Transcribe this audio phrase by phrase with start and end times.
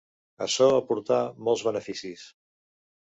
[0.45, 1.19] Açò aportà
[1.49, 2.25] molts beneficis.